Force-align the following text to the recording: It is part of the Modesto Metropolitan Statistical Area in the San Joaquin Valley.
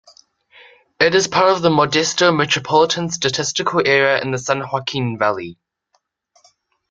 It 0.99 1.13
is 1.13 1.27
part 1.27 1.49
of 1.51 1.61
the 1.61 1.69
Modesto 1.69 2.35
Metropolitan 2.35 3.11
Statistical 3.11 3.87
Area 3.87 4.19
in 4.19 4.31
the 4.31 4.39
San 4.39 4.61
Joaquin 4.67 5.19
Valley. 5.19 5.59